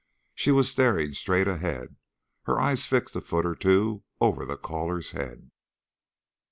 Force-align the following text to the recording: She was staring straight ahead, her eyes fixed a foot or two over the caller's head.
She 0.33 0.49
was 0.49 0.67
staring 0.67 1.13
straight 1.13 1.47
ahead, 1.47 1.95
her 2.45 2.59
eyes 2.59 2.87
fixed 2.87 3.15
a 3.15 3.21
foot 3.21 3.45
or 3.45 3.53
two 3.53 4.03
over 4.19 4.47
the 4.47 4.57
caller's 4.57 5.11
head. 5.11 5.51